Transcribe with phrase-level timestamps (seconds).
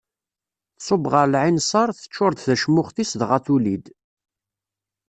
[0.77, 3.85] Tṣubb ɣer lɛinseṛ, teččuṛ-d tacmuxt-is dɣa tuli-d.